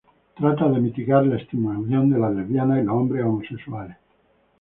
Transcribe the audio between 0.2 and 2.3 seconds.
Trata de mitigar la estigmatización de